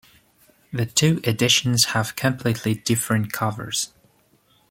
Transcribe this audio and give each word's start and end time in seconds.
The 0.73 0.87
two 0.87 1.21
editions 1.25 1.85
have 1.93 2.15
completely 2.15 2.73
different 2.73 3.31
covers. 3.31 3.93